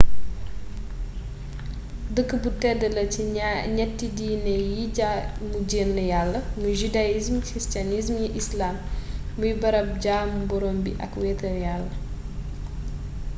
[2.15, 3.21] dëkk bu tedd la ci
[3.77, 8.75] ñatti diini yiy jaamu jenn yàlla muy judaïsme christianisme islam
[9.37, 11.93] muy barab jaamu boroom bi ak wéetal yàlla